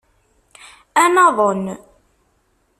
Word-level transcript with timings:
Ad 1.03 1.09
naḍen. 1.13 1.63